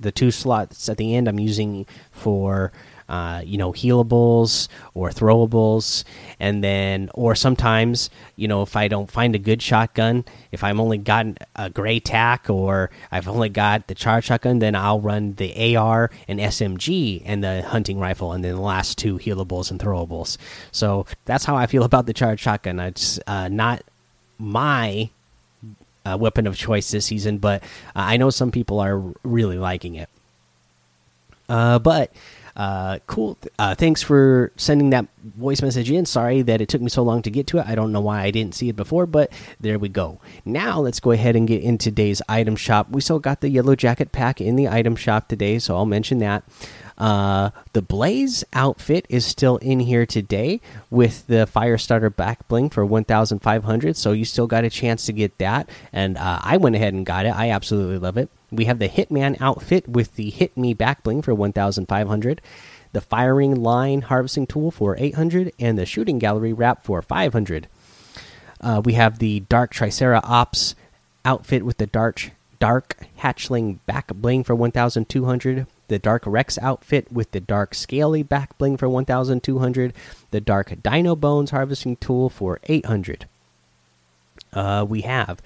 the 0.00 0.12
two 0.12 0.30
slots 0.30 0.88
at 0.88 0.96
the 0.96 1.14
end 1.14 1.28
i'm 1.28 1.38
using 1.40 1.86
for 2.12 2.72
uh, 3.08 3.42
you 3.44 3.56
know, 3.56 3.72
healables 3.72 4.68
or 4.94 5.10
throwables, 5.10 6.04
and 6.38 6.62
then 6.62 7.10
or 7.14 7.34
sometimes 7.34 8.10
you 8.36 8.48
know 8.48 8.62
if 8.62 8.76
I 8.76 8.88
don't 8.88 9.10
find 9.10 9.34
a 9.34 9.38
good 9.38 9.62
shotgun, 9.62 10.24
if 10.52 10.62
I'm 10.62 10.80
only 10.80 10.98
got 10.98 11.26
a 11.56 11.70
gray 11.70 12.00
tac 12.00 12.50
or 12.50 12.90
I've 13.10 13.28
only 13.28 13.48
got 13.48 13.86
the 13.86 13.94
charge 13.94 14.24
shotgun, 14.24 14.58
then 14.58 14.74
I'll 14.74 15.00
run 15.00 15.34
the 15.34 15.76
AR 15.76 16.10
and 16.26 16.38
SMG 16.38 17.22
and 17.24 17.42
the 17.42 17.62
hunting 17.62 17.98
rifle, 17.98 18.32
and 18.32 18.44
then 18.44 18.54
the 18.54 18.60
last 18.60 18.98
two 18.98 19.18
healables 19.18 19.70
and 19.70 19.80
throwables. 19.80 20.36
So 20.72 21.06
that's 21.24 21.44
how 21.44 21.56
I 21.56 21.66
feel 21.66 21.82
about 21.82 22.06
the 22.06 22.12
charge 22.12 22.40
shotgun. 22.40 22.78
It's 22.80 23.18
uh, 23.26 23.48
not 23.48 23.82
my 24.38 25.10
uh, 26.04 26.16
weapon 26.16 26.46
of 26.46 26.56
choice 26.56 26.90
this 26.90 27.06
season, 27.06 27.38
but 27.38 27.62
uh, 27.62 27.66
I 27.96 28.16
know 28.16 28.30
some 28.30 28.50
people 28.50 28.80
are 28.80 29.02
really 29.22 29.58
liking 29.58 29.94
it. 29.94 30.08
Uh, 31.48 31.78
but 31.78 32.12
uh, 32.58 32.98
cool. 33.06 33.38
Uh, 33.56 33.76
thanks 33.76 34.02
for 34.02 34.52
sending 34.56 34.90
that 34.90 35.06
voice 35.36 35.62
message 35.62 35.90
in. 35.92 36.04
Sorry 36.04 36.42
that 36.42 36.60
it 36.60 36.68
took 36.68 36.82
me 36.82 36.88
so 36.88 37.04
long 37.04 37.22
to 37.22 37.30
get 37.30 37.46
to 37.48 37.58
it. 37.58 37.66
I 37.66 37.76
don't 37.76 37.92
know 37.92 38.00
why 38.00 38.22
I 38.22 38.32
didn't 38.32 38.56
see 38.56 38.68
it 38.68 38.74
before, 38.74 39.06
but 39.06 39.32
there 39.60 39.78
we 39.78 39.88
go. 39.88 40.20
Now 40.44 40.80
let's 40.80 40.98
go 40.98 41.12
ahead 41.12 41.36
and 41.36 41.46
get 41.46 41.62
in 41.62 41.78
today's 41.78 42.20
item 42.28 42.56
shop. 42.56 42.90
We 42.90 43.00
still 43.00 43.20
got 43.20 43.42
the 43.42 43.48
yellow 43.48 43.76
jacket 43.76 44.10
pack 44.10 44.40
in 44.40 44.56
the 44.56 44.68
item 44.68 44.96
shop 44.96 45.28
today, 45.28 45.60
so 45.60 45.76
I'll 45.76 45.86
mention 45.86 46.18
that. 46.18 46.42
Uh, 46.98 47.50
the 47.74 47.82
Blaze 47.82 48.42
outfit 48.52 49.06
is 49.08 49.24
still 49.24 49.58
in 49.58 49.78
here 49.78 50.04
today 50.04 50.60
with 50.90 51.28
the 51.28 51.48
Firestarter 51.54 52.14
back 52.14 52.48
bling 52.48 52.70
for 52.70 52.84
1,500. 52.84 53.96
So 53.96 54.10
you 54.10 54.24
still 54.24 54.48
got 54.48 54.64
a 54.64 54.70
chance 54.70 55.06
to 55.06 55.12
get 55.12 55.38
that. 55.38 55.70
And 55.92 56.18
uh, 56.18 56.40
I 56.42 56.56
went 56.56 56.74
ahead 56.74 56.94
and 56.94 57.06
got 57.06 57.24
it. 57.24 57.30
I 57.30 57.50
absolutely 57.50 57.98
love 57.98 58.16
it. 58.16 58.28
We 58.50 58.64
have 58.64 58.78
the 58.78 58.88
Hitman 58.88 59.40
outfit 59.40 59.88
with 59.88 60.16
the 60.16 60.30
Hit 60.30 60.56
Me 60.56 60.74
back 60.74 61.02
bling 61.02 61.22
for 61.22 61.34
1,500. 61.34 62.40
The 62.92 63.00
firing 63.00 63.54
line 63.54 64.02
harvesting 64.02 64.46
tool 64.46 64.70
for 64.70 64.96
800 64.98 65.52
and 65.58 65.78
the 65.78 65.84
shooting 65.86 66.18
gallery 66.18 66.52
wrap 66.52 66.84
for 66.84 67.02
500. 67.02 67.68
Uh, 68.60 68.82
we 68.84 68.94
have 68.94 69.18
the 69.18 69.40
Dark 69.40 69.72
Tricera 69.74 70.20
Ops 70.24 70.74
outfit 71.24 71.64
with 71.64 71.76
the 71.76 71.86
Dark 71.86 72.32
Dark 72.58 72.96
Hatchling 73.20 73.78
back 73.86 74.08
bling 74.08 74.42
for 74.42 74.54
1,200 74.54 75.66
the 75.88 75.98
Dark 75.98 76.22
Rex 76.26 76.58
outfit 76.58 77.10
with 77.10 77.32
the 77.32 77.40
Dark 77.40 77.74
Scaly 77.74 78.22
back 78.22 78.56
bling 78.58 78.76
for 78.76 78.88
1,200, 78.88 79.92
the 80.30 80.40
Dark 80.40 80.82
Dino 80.82 81.16
Bones 81.16 81.50
harvesting 81.50 81.96
tool 81.96 82.30
for 82.30 82.60
800. 82.64 83.26
Uh, 84.52 84.86
we 84.88 85.02
have 85.02 85.42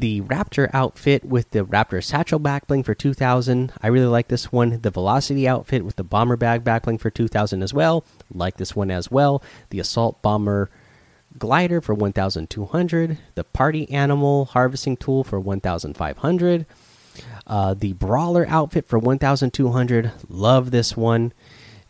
the 0.00 0.22
Raptor 0.22 0.70
outfit 0.72 1.24
with 1.24 1.50
the 1.50 1.64
Raptor 1.64 2.02
satchel 2.02 2.38
back 2.38 2.66
bling 2.66 2.82
for 2.82 2.94
2,000. 2.94 3.72
I 3.82 3.88
really 3.88 4.06
like 4.06 4.28
this 4.28 4.50
one. 4.50 4.80
The 4.80 4.90
Velocity 4.90 5.46
outfit 5.46 5.84
with 5.84 5.96
the 5.96 6.04
Bomber 6.04 6.36
bag 6.36 6.64
back 6.64 6.84
bling 6.84 6.98
for 6.98 7.10
2,000 7.10 7.62
as 7.62 7.74
well. 7.74 8.04
Like 8.32 8.56
this 8.56 8.74
one 8.74 8.90
as 8.90 9.10
well. 9.10 9.42
The 9.68 9.78
Assault 9.78 10.22
Bomber 10.22 10.70
glider 11.38 11.82
for 11.82 11.94
1,200. 11.94 13.18
The 13.34 13.44
Party 13.44 13.90
Animal 13.90 14.46
harvesting 14.46 14.96
tool 14.96 15.22
for 15.22 15.38
1,500. 15.38 16.66
Uh, 17.46 17.74
the 17.74 17.92
Brawler 17.92 18.46
outfit 18.48 18.86
for 18.86 18.98
1,200. 18.98 20.12
Love 20.28 20.70
this 20.70 20.96
one. 20.96 21.34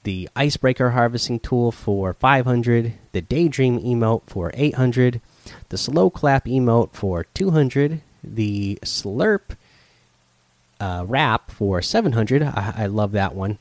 The 0.02 0.29
Icebreaker 0.35 0.90
harvesting 0.90 1.38
tool 1.38 1.71
for 1.71 2.12
500. 2.14 2.95
The 3.12 3.21
Daydream 3.21 3.79
emote 3.81 4.23
for 4.26 4.50
800. 4.55 5.21
The 5.69 5.78
Slow 5.78 6.11
Clap 6.11 6.47
emote 6.47 6.92
for 6.92 7.25
200. 7.35 8.00
The 8.23 8.78
Slurp 8.83 9.57
uh, 10.78 11.04
wrap 11.07 11.50
for 11.50 11.83
700. 11.83 12.42
I, 12.42 12.75
I 12.76 12.87
love 12.87 13.12
that 13.12 13.35
one 13.35 13.59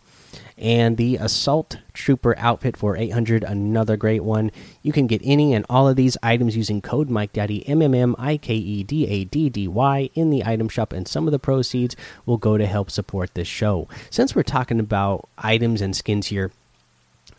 and 0.59 0.97
the 0.97 1.15
assault 1.15 1.77
trooper 1.93 2.37
outfit 2.37 2.75
for 2.75 2.97
800 2.97 3.43
another 3.43 3.95
great 3.95 4.23
one 4.23 4.51
you 4.83 4.91
can 4.91 5.07
get 5.07 5.21
any 5.23 5.53
and 5.53 5.65
all 5.69 5.87
of 5.87 5.95
these 5.95 6.17
items 6.21 6.55
using 6.57 6.81
code 6.81 7.09
mike 7.09 7.31
daddy 7.31 7.67
m 7.67 7.81
m 7.81 7.95
m 7.95 8.15
i 8.19 8.37
k 8.37 8.53
e 8.55 8.83
d 8.83 9.07
a 9.07 9.23
d 9.23 9.49
d 9.49 9.67
y 9.67 10.09
in 10.13 10.29
the 10.29 10.43
item 10.45 10.67
shop 10.67 10.91
and 10.91 11.07
some 11.07 11.27
of 11.27 11.31
the 11.31 11.39
proceeds 11.39 11.95
will 12.25 12.37
go 12.37 12.57
to 12.57 12.67
help 12.67 12.91
support 12.91 13.33
this 13.33 13.47
show 13.47 13.87
since 14.09 14.35
we're 14.35 14.43
talking 14.43 14.79
about 14.79 15.27
items 15.37 15.81
and 15.81 15.95
skins 15.95 16.27
here 16.27 16.51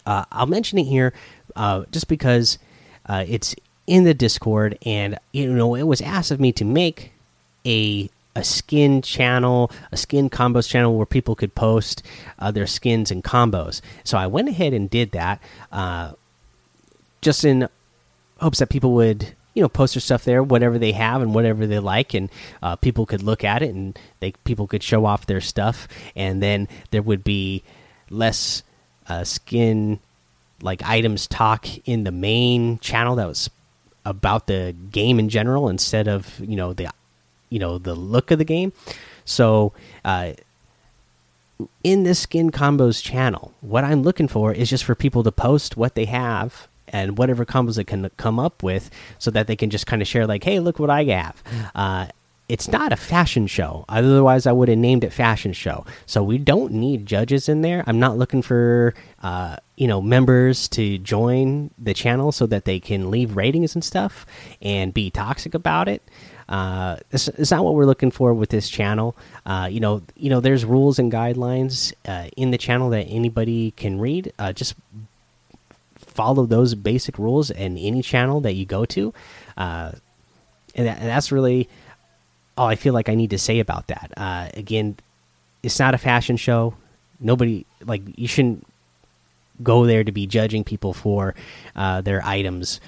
uh, 0.06 0.24
i'll 0.32 0.46
mention 0.46 0.78
it 0.78 0.84
here 0.84 1.12
uh, 1.56 1.84
just 1.90 2.08
because 2.08 2.58
uh, 3.06 3.24
it's 3.28 3.54
in 3.90 4.04
the 4.04 4.14
discord 4.14 4.78
and 4.86 5.18
you 5.32 5.52
know 5.52 5.74
it 5.74 5.82
was 5.82 6.00
asked 6.00 6.30
of 6.30 6.38
me 6.38 6.52
to 6.52 6.64
make 6.64 7.12
a 7.66 8.08
a 8.36 8.44
skin 8.44 9.02
channel, 9.02 9.72
a 9.90 9.96
skin 9.96 10.30
combos 10.30 10.68
channel 10.68 10.96
where 10.96 11.04
people 11.04 11.34
could 11.34 11.52
post 11.56 12.00
uh, 12.38 12.52
their 12.52 12.68
skins 12.68 13.10
and 13.10 13.24
combos. 13.24 13.80
So 14.04 14.16
I 14.16 14.28
went 14.28 14.48
ahead 14.48 14.72
and 14.72 14.88
did 14.88 15.10
that, 15.10 15.42
uh, 15.72 16.12
just 17.20 17.44
in 17.44 17.68
hopes 18.38 18.60
that 18.60 18.68
people 18.68 18.92
would, 18.92 19.34
you 19.54 19.62
know, 19.62 19.68
post 19.68 19.94
their 19.94 20.00
stuff 20.00 20.24
there, 20.24 20.44
whatever 20.44 20.78
they 20.78 20.92
have 20.92 21.22
and 21.22 21.34
whatever 21.34 21.66
they 21.66 21.80
like, 21.80 22.14
and 22.14 22.30
uh, 22.62 22.76
people 22.76 23.04
could 23.04 23.24
look 23.24 23.42
at 23.42 23.62
it 23.62 23.74
and 23.74 23.98
they 24.20 24.30
people 24.44 24.68
could 24.68 24.84
show 24.84 25.04
off 25.04 25.26
their 25.26 25.40
stuff, 25.40 25.88
and 26.14 26.40
then 26.40 26.68
there 26.92 27.02
would 27.02 27.24
be 27.24 27.64
less 28.10 28.62
uh, 29.08 29.24
skin 29.24 29.98
like 30.62 30.82
items 30.84 31.26
talk 31.26 31.66
in 31.88 32.04
the 32.04 32.12
main 32.12 32.78
channel 32.78 33.16
that 33.16 33.26
was 33.26 33.50
about 34.10 34.46
the 34.46 34.74
game 34.90 35.18
in 35.18 35.28
general 35.28 35.68
instead 35.68 36.08
of 36.08 36.38
you 36.40 36.56
know 36.56 36.72
the 36.72 36.90
you 37.48 37.58
know 37.58 37.78
the 37.78 37.94
look 37.94 38.30
of 38.30 38.38
the 38.38 38.44
game. 38.44 38.72
So 39.24 39.72
uh, 40.04 40.32
in 41.84 42.02
this 42.02 42.18
skin 42.18 42.50
combos 42.50 43.02
channel, 43.02 43.54
what 43.60 43.84
I'm 43.84 44.02
looking 44.02 44.28
for 44.28 44.52
is 44.52 44.68
just 44.68 44.84
for 44.84 44.94
people 44.94 45.22
to 45.22 45.32
post 45.32 45.76
what 45.76 45.94
they 45.94 46.06
have 46.06 46.68
and 46.88 47.16
whatever 47.16 47.44
combos 47.44 47.76
they 47.76 47.84
can 47.84 48.10
come 48.16 48.38
up 48.40 48.62
with, 48.62 48.90
so 49.18 49.30
that 49.30 49.46
they 49.46 49.56
can 49.56 49.70
just 49.70 49.86
kind 49.86 50.02
of 50.02 50.08
share 50.08 50.26
like, 50.26 50.42
hey, 50.42 50.58
look 50.58 50.78
what 50.78 50.90
I 50.90 51.04
have. 51.04 51.42
Uh, 51.74 52.06
it's 52.50 52.66
not 52.66 52.92
a 52.92 52.96
fashion 52.96 53.46
show. 53.46 53.84
Otherwise, 53.88 54.44
I 54.44 54.50
would 54.50 54.68
have 54.68 54.76
named 54.76 55.04
it 55.04 55.12
fashion 55.12 55.52
show. 55.52 55.86
So 56.04 56.20
we 56.24 56.36
don't 56.36 56.72
need 56.72 57.06
judges 57.06 57.48
in 57.48 57.62
there. 57.62 57.84
I'm 57.86 58.00
not 58.00 58.18
looking 58.18 58.42
for 58.42 58.92
uh, 59.22 59.56
you 59.76 59.86
know 59.86 60.02
members 60.02 60.66
to 60.70 60.98
join 60.98 61.70
the 61.78 61.94
channel 61.94 62.32
so 62.32 62.46
that 62.46 62.64
they 62.64 62.80
can 62.80 63.08
leave 63.08 63.36
ratings 63.36 63.76
and 63.76 63.84
stuff 63.84 64.26
and 64.60 64.92
be 64.92 65.10
toxic 65.10 65.54
about 65.54 65.88
it. 65.88 66.02
Uh, 66.48 66.96
it's, 67.12 67.28
it's, 67.28 67.52
not 67.52 67.64
what 67.64 67.74
we're 67.74 67.84
looking 67.84 68.10
for 68.10 68.34
with 68.34 68.50
this 68.50 68.68
channel. 68.68 69.14
Uh, 69.46 69.68
you 69.70 69.78
know, 69.78 70.02
you 70.16 70.28
know, 70.28 70.40
there's 70.40 70.64
rules 70.64 70.98
and 70.98 71.12
guidelines 71.12 71.92
uh, 72.08 72.28
in 72.36 72.50
the 72.50 72.58
channel 72.58 72.90
that 72.90 73.04
anybody 73.04 73.70
can 73.76 74.00
read. 74.00 74.32
Uh, 74.36 74.52
just 74.52 74.74
follow 75.96 76.46
those 76.46 76.74
basic 76.74 77.16
rules 77.16 77.52
in 77.52 77.78
any 77.78 78.02
channel 78.02 78.40
that 78.40 78.54
you 78.54 78.66
go 78.66 78.84
to, 78.84 79.14
uh, 79.56 79.92
and, 80.74 80.88
that, 80.88 80.98
and, 80.98 81.06
that's 81.06 81.30
really 81.30 81.68
all 82.60 82.68
I 82.68 82.76
feel 82.76 82.92
like 82.92 83.08
I 83.08 83.14
need 83.14 83.30
to 83.30 83.38
say 83.38 83.58
about 83.58 83.86
that. 83.86 84.12
Uh, 84.16 84.48
again, 84.54 84.96
it's 85.62 85.78
not 85.78 85.94
a 85.94 85.98
fashion 85.98 86.36
show. 86.36 86.74
Nobody 87.18 87.64
like 87.84 88.02
you 88.16 88.28
shouldn't 88.28 88.66
go 89.62 89.86
there 89.86 90.04
to 90.04 90.12
be 90.12 90.26
judging 90.26 90.64
people 90.64 90.92
for 90.92 91.34
their 91.74 92.24
items 92.24 92.80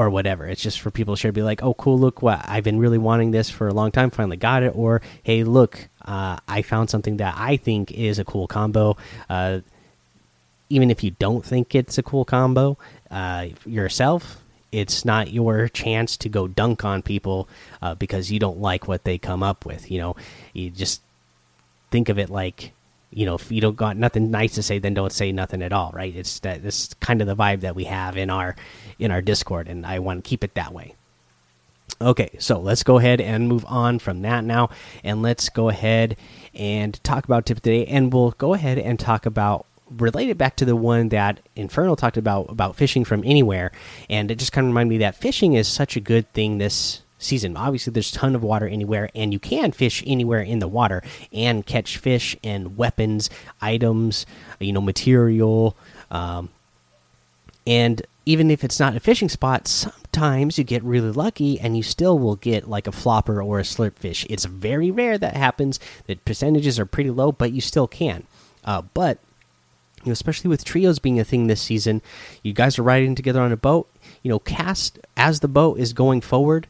or 0.00 0.08
whatever. 0.10 0.46
It's 0.46 0.62
just 0.62 0.80
for 0.80 0.90
people 0.90 1.16
to 1.16 1.32
be 1.32 1.42
like, 1.42 1.62
oh, 1.62 1.74
cool, 1.74 1.98
look 1.98 2.22
what 2.22 2.44
I've 2.48 2.64
been 2.64 2.78
really 2.78 2.98
wanting 2.98 3.32
this 3.32 3.50
for 3.50 3.68
a 3.68 3.74
long 3.74 3.90
time, 3.90 4.10
finally 4.10 4.36
got 4.36 4.62
it. 4.62 4.72
Or, 4.74 5.02
hey, 5.22 5.44
look, 5.44 5.88
uh, 6.04 6.38
I 6.48 6.62
found 6.62 6.90
something 6.90 7.18
that 7.18 7.34
I 7.36 7.56
think 7.56 7.92
is 7.92 8.18
a 8.18 8.24
cool 8.24 8.46
combo. 8.46 8.96
Uh, 9.28 9.60
even 10.68 10.90
if 10.90 11.02
you 11.02 11.10
don't 11.12 11.44
think 11.44 11.74
it's 11.74 11.98
a 11.98 12.02
cool 12.02 12.24
combo 12.24 12.78
uh, 13.10 13.48
yourself, 13.66 14.39
it's 14.72 15.04
not 15.04 15.32
your 15.32 15.68
chance 15.68 16.16
to 16.18 16.28
go 16.28 16.46
dunk 16.46 16.84
on 16.84 17.02
people 17.02 17.48
uh, 17.82 17.94
because 17.94 18.30
you 18.30 18.38
don't 18.38 18.58
like 18.58 18.86
what 18.86 19.04
they 19.04 19.18
come 19.18 19.42
up 19.42 19.64
with. 19.64 19.90
You 19.90 19.98
know, 19.98 20.16
you 20.52 20.70
just 20.70 21.02
think 21.90 22.08
of 22.08 22.18
it 22.18 22.30
like 22.30 22.72
you 23.12 23.26
know, 23.26 23.34
if 23.34 23.50
you 23.50 23.60
don't 23.60 23.76
got 23.76 23.96
nothing 23.96 24.30
nice 24.30 24.54
to 24.54 24.62
say, 24.62 24.78
then 24.78 24.94
don't 24.94 25.12
say 25.12 25.32
nothing 25.32 25.62
at 25.62 25.72
all, 25.72 25.90
right? 25.92 26.14
It's 26.14 26.38
that 26.40 26.62
this 26.62 26.94
kind 27.00 27.20
of 27.20 27.26
the 27.26 27.34
vibe 27.34 27.60
that 27.60 27.74
we 27.74 27.84
have 27.84 28.16
in 28.16 28.30
our 28.30 28.54
in 28.98 29.10
our 29.10 29.20
Discord, 29.20 29.68
and 29.68 29.84
I 29.84 29.98
want 29.98 30.24
to 30.24 30.28
keep 30.28 30.44
it 30.44 30.54
that 30.54 30.72
way. 30.72 30.94
Okay, 32.00 32.30
so 32.38 32.58
let's 32.60 32.84
go 32.84 32.98
ahead 32.98 33.20
and 33.20 33.48
move 33.48 33.64
on 33.66 33.98
from 33.98 34.22
that 34.22 34.44
now, 34.44 34.70
and 35.02 35.22
let's 35.22 35.48
go 35.48 35.68
ahead 35.68 36.16
and 36.54 37.02
talk 37.02 37.24
about 37.24 37.46
tip 37.46 37.60
today, 37.60 37.84
and 37.86 38.12
we'll 38.12 38.30
go 38.32 38.54
ahead 38.54 38.78
and 38.78 38.98
talk 38.98 39.26
about 39.26 39.66
relate 39.96 40.30
it 40.30 40.38
back 40.38 40.56
to 40.56 40.64
the 40.64 40.76
one 40.76 41.08
that 41.10 41.40
Infernal 41.56 41.96
talked 41.96 42.16
about 42.16 42.50
about 42.50 42.76
fishing 42.76 43.04
from 43.04 43.22
anywhere, 43.24 43.72
and 44.08 44.30
it 44.30 44.38
just 44.38 44.52
kind 44.52 44.66
of 44.66 44.70
reminded 44.70 44.90
me 44.90 44.98
that 44.98 45.16
fishing 45.16 45.54
is 45.54 45.68
such 45.68 45.96
a 45.96 46.00
good 46.00 46.32
thing 46.32 46.58
this 46.58 47.02
season. 47.18 47.56
Obviously, 47.56 47.92
there's 47.92 48.14
a 48.14 48.18
ton 48.18 48.34
of 48.34 48.42
water 48.42 48.66
anywhere, 48.66 49.10
and 49.14 49.32
you 49.32 49.38
can 49.38 49.72
fish 49.72 50.02
anywhere 50.06 50.40
in 50.40 50.58
the 50.58 50.68
water 50.68 51.02
and 51.32 51.66
catch 51.66 51.98
fish 51.98 52.36
and 52.42 52.76
weapons, 52.76 53.28
items, 53.60 54.26
you 54.58 54.72
know, 54.72 54.80
material, 54.80 55.76
um, 56.10 56.48
and 57.66 58.02
even 58.26 58.50
if 58.50 58.64
it's 58.64 58.80
not 58.80 58.96
a 58.96 59.00
fishing 59.00 59.28
spot, 59.28 59.66
sometimes 59.66 60.58
you 60.58 60.64
get 60.64 60.82
really 60.82 61.10
lucky 61.10 61.58
and 61.58 61.76
you 61.76 61.82
still 61.82 62.18
will 62.18 62.36
get 62.36 62.68
like 62.68 62.86
a 62.86 62.92
flopper 62.92 63.42
or 63.42 63.58
a 63.58 63.62
slurp 63.62 63.96
fish. 63.96 64.26
It's 64.28 64.44
very 64.44 64.90
rare 64.90 65.18
that 65.18 65.36
happens. 65.36 65.80
The 66.06 66.16
percentages 66.16 66.78
are 66.78 66.86
pretty 66.86 67.10
low, 67.10 67.32
but 67.32 67.52
you 67.52 67.60
still 67.60 67.86
can. 67.86 68.24
Uh, 68.64 68.82
but 68.94 69.18
you 70.02 70.06
know, 70.06 70.12
especially 70.12 70.48
with 70.48 70.64
trios 70.64 70.98
being 70.98 71.20
a 71.20 71.24
thing 71.24 71.46
this 71.46 71.60
season, 71.60 72.02
you 72.42 72.52
guys 72.52 72.78
are 72.78 72.82
riding 72.82 73.14
together 73.14 73.40
on 73.40 73.52
a 73.52 73.56
boat. 73.56 73.88
You 74.22 74.30
know, 74.30 74.38
cast 74.38 74.98
as 75.16 75.40
the 75.40 75.48
boat 75.48 75.78
is 75.78 75.92
going 75.92 76.20
forward. 76.20 76.66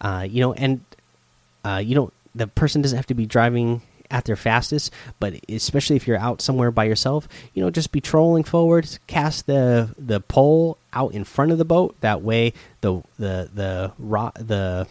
Uh, 0.00 0.26
you 0.28 0.40
know, 0.40 0.52
and 0.52 0.80
uh, 1.64 1.82
you 1.84 1.94
know 1.94 2.12
the 2.34 2.46
person 2.46 2.82
doesn't 2.82 2.96
have 2.96 3.06
to 3.06 3.14
be 3.14 3.26
driving 3.26 3.82
at 4.10 4.24
their 4.26 4.36
fastest, 4.36 4.92
but 5.18 5.34
especially 5.48 5.96
if 5.96 6.06
you're 6.06 6.18
out 6.18 6.42
somewhere 6.42 6.70
by 6.70 6.84
yourself, 6.84 7.28
you 7.54 7.62
know, 7.62 7.70
just 7.70 7.90
be 7.90 8.00
trolling 8.00 8.44
forward, 8.44 8.98
cast 9.06 9.46
the 9.46 9.94
the 9.98 10.20
pole 10.20 10.78
out 10.92 11.12
in 11.12 11.24
front 11.24 11.52
of 11.52 11.58
the 11.58 11.64
boat. 11.64 11.96
That 12.00 12.22
way, 12.22 12.52
the 12.80 13.02
the 13.18 13.50
the 13.52 13.92
rock 13.98 14.34
the 14.38 14.86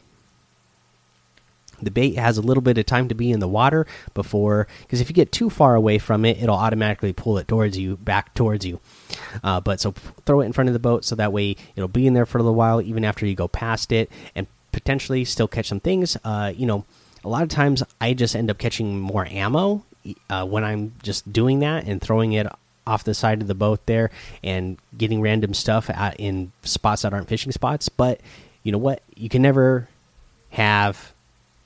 the 1.84 1.92
bait 1.92 2.16
has 2.18 2.38
a 2.38 2.42
little 2.42 2.62
bit 2.62 2.78
of 2.78 2.86
time 2.86 3.08
to 3.08 3.16
be 3.16 3.32
in 3.32 3.40
the 3.40 3.48
water 3.48 3.86
before 4.14 4.68
because 4.82 5.02
if 5.02 5.10
you 5.10 5.16
get 5.16 5.32
too 5.32 5.50
far 5.50 5.76
away 5.76 5.98
from 5.98 6.26
it 6.26 6.42
it'll 6.42 6.56
automatically 6.56 7.14
pull 7.14 7.38
it 7.38 7.48
towards 7.48 7.78
you 7.78 7.98
back 7.98 8.34
towards 8.34 8.66
you. 8.66 8.80
Uh, 9.44 9.60
but 9.60 9.80
so 9.80 9.92
throw 10.26 10.42
it 10.42 10.46
in 10.46 10.54
front 10.54 10.70
of 10.70 10.74
the 10.74 10.80
boat 10.80 11.06
so 11.06 11.16
that 11.16 11.34
way 11.34 11.56
it'll 11.76 11.88
be 11.88 12.08
in 12.08 12.14
there 12.14 12.26
for 12.26 12.38
a 12.38 12.42
little 12.42 12.56
while 12.56 12.82
even 12.82 13.06
after 13.06 13.26
you 13.26 13.36
go 13.36 13.48
past 13.48 13.92
it 13.92 14.12
and 14.36 14.48
potentially 14.72 15.24
still 15.24 15.48
catch 15.48 15.68
some 15.68 15.80
things. 15.80 16.18
Uh, 16.24 16.52
you 16.56 16.66
know 16.66 16.86
a 17.26 17.30
lot 17.30 17.42
of 17.42 17.48
times 17.48 17.82
i 18.02 18.14
just 18.14 18.36
end 18.36 18.50
up 18.50 18.58
catching 18.58 19.00
more 19.00 19.26
ammo 19.28 19.82
uh, 20.30 20.46
when 20.46 20.62
i'm 20.62 20.94
just 21.02 21.32
doing 21.32 21.60
that 21.60 21.86
and 21.86 22.02
throwing 22.02 22.34
it 22.34 22.46
off 22.86 23.04
the 23.04 23.14
side 23.14 23.42
of 23.42 23.48
the 23.48 23.56
boat 23.56 23.86
there 23.86 24.12
and 24.44 24.78
getting 24.98 25.22
random 25.22 25.54
stuff 25.54 25.90
in 26.18 26.52
spots 26.64 27.04
that 27.04 27.14
aren't 27.14 27.28
fishing 27.28 27.52
spots. 27.52 27.90
But 27.90 28.22
you 28.64 28.72
know 28.72 28.78
what? 28.78 29.02
You 29.16 29.30
can 29.30 29.42
never 29.42 29.88
have 30.52 31.13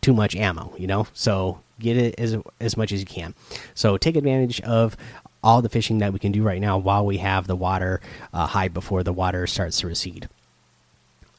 too 0.07 0.13
much 0.13 0.37
ammo, 0.37 0.73
you 0.77 0.87
know. 0.87 1.05
So 1.11 1.59
get 1.81 1.97
it 1.97 2.15
as 2.17 2.37
as 2.61 2.77
much 2.77 2.93
as 2.93 3.01
you 3.01 3.05
can. 3.05 3.35
So 3.75 3.97
take 3.97 4.15
advantage 4.15 4.61
of 4.61 4.95
all 5.43 5.61
the 5.61 5.67
fishing 5.67 5.97
that 5.97 6.13
we 6.13 6.19
can 6.19 6.31
do 6.31 6.43
right 6.43 6.61
now 6.61 6.77
while 6.77 7.05
we 7.05 7.17
have 7.17 7.45
the 7.45 7.57
water 7.57 7.99
uh, 8.33 8.47
high 8.47 8.69
before 8.69 9.03
the 9.03 9.11
water 9.11 9.45
starts 9.47 9.81
to 9.81 9.87
recede. 9.87 10.29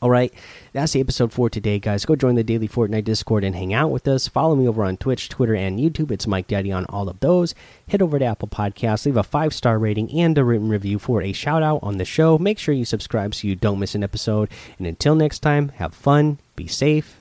All 0.02 0.10
right, 0.10 0.32
that's 0.74 0.92
the 0.92 1.00
episode 1.00 1.32
for 1.32 1.48
today, 1.48 1.78
guys. 1.78 2.04
Go 2.04 2.14
join 2.14 2.34
the 2.34 2.44
daily 2.44 2.68
Fortnite 2.68 3.04
Discord 3.04 3.42
and 3.42 3.56
hang 3.56 3.72
out 3.72 3.90
with 3.90 4.06
us. 4.06 4.28
Follow 4.28 4.54
me 4.54 4.68
over 4.68 4.84
on 4.84 4.98
Twitch, 4.98 5.30
Twitter, 5.30 5.54
and 5.54 5.80
YouTube. 5.80 6.10
It's 6.10 6.26
Mike 6.26 6.46
Daddy 6.46 6.70
on 6.70 6.84
all 6.90 7.08
of 7.08 7.20
those. 7.20 7.54
Head 7.88 8.02
over 8.02 8.18
to 8.18 8.24
Apple 8.26 8.48
Podcasts, 8.48 9.06
leave 9.06 9.16
a 9.16 9.22
five 9.22 9.54
star 9.54 9.78
rating 9.78 10.12
and 10.12 10.36
a 10.36 10.44
written 10.44 10.68
review 10.68 10.98
for 10.98 11.22
a 11.22 11.32
shout 11.32 11.62
out 11.62 11.80
on 11.82 11.96
the 11.96 12.04
show. 12.04 12.36
Make 12.36 12.58
sure 12.58 12.74
you 12.74 12.84
subscribe 12.84 13.34
so 13.34 13.48
you 13.48 13.56
don't 13.56 13.80
miss 13.80 13.94
an 13.94 14.04
episode. 14.04 14.50
And 14.76 14.86
until 14.86 15.14
next 15.14 15.38
time, 15.38 15.70
have 15.70 15.94
fun, 15.94 16.38
be 16.54 16.66
safe, 16.66 17.17